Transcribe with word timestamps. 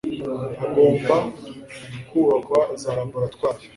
hagomba 0.59 1.15
kubakwa 2.09 2.59
za 2.81 2.89
laboratwari 2.97 3.63